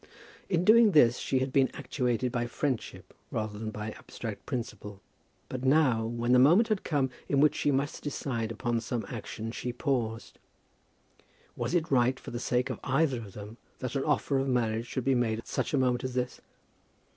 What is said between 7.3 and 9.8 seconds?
which she must decide upon some action, she